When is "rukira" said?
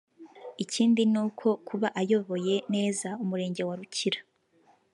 3.79-4.19